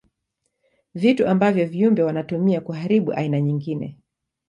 Vitu 0.95 1.27
ambavyo 1.27 1.65
viumbe 1.65 2.03
wanatumia 2.03 2.61
kuharibu 2.61 3.13
aina 3.13 3.41
nyingine. 3.41 3.97